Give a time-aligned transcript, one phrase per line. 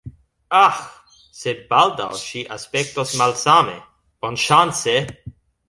[0.59, 0.79] Aĥ,
[1.41, 3.79] sed baldaŭ ŝi aspektos malsame,
[4.23, 4.99] bonŝance!